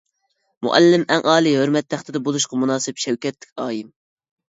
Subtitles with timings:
[0.67, 3.97] مۇئەللىم ئەڭ ئالىي ھۆرمەت تەختىدە، بولۇشقا مۇناسىپ شەۋكەتلىك ئايىم.